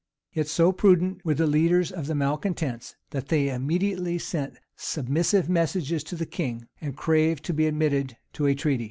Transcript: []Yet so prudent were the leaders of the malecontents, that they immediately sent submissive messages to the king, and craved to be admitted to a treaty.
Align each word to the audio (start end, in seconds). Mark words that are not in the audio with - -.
[]Yet 0.33 0.47
so 0.47 0.71
prudent 0.71 1.23
were 1.23 1.35
the 1.35 1.45
leaders 1.45 1.91
of 1.91 2.07
the 2.07 2.15
malecontents, 2.15 2.95
that 3.11 3.27
they 3.27 3.49
immediately 3.53 4.17
sent 4.17 4.57
submissive 4.75 5.47
messages 5.47 6.03
to 6.05 6.15
the 6.15 6.25
king, 6.25 6.65
and 6.81 6.97
craved 6.97 7.45
to 7.45 7.53
be 7.53 7.67
admitted 7.67 8.17
to 8.33 8.47
a 8.47 8.55
treaty. 8.55 8.79